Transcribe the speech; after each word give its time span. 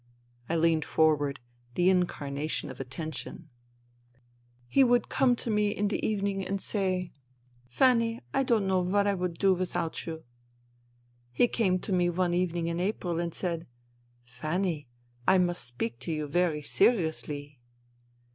I 0.49 0.55
leaned 0.55 0.83
forward, 0.83 1.39
the 1.75 1.91
incarnation 1.91 2.71
of 2.71 2.79
attention. 2.79 3.35
IK 3.35 3.37
i(e 3.37 3.37
9f( 3.37 3.47
«*" 4.23 4.45
He 4.77 4.83
would 4.83 5.09
come 5.09 5.35
to 5.35 5.51
me 5.51 5.69
in 5.69 5.89
the 5.89 6.03
evening 6.03 6.43
and 6.43 6.59
say, 6.59 7.11
160 7.67 7.67
FUTILITY' 7.67 7.67
Fanny, 7.77 8.21
I 8.33 8.41
don't 8.43 8.65
know 8.65 8.79
what 8.79 9.05
I 9.05 9.13
would 9.13 9.35
do 9.37 9.53
without 9.53 10.07
you....' 10.07 10.13
H( 10.15 10.21
4: 10.21 10.21
9i: 10.21 10.21
4: 10.21 10.21
4c" 10.21 10.23
He 11.33 11.47
came 11.49 11.77
to 11.81 11.93
me 11.93 12.09
one 12.09 12.33
evening 12.33 12.65
in 12.65 12.79
April 12.79 13.19
and 13.19 13.31
said,' 13.31 13.67
Fanny, 14.39 14.87
I 15.27 15.37
must 15.37 15.63
speak 15.63 15.99
to 15.99 16.11
you 16.11 16.25
very 16.25 16.63
seriously. 16.63 17.59